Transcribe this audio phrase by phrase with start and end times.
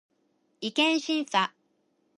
[0.61, 1.53] 違憲審査